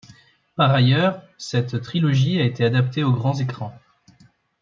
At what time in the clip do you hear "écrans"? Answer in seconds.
3.35-3.77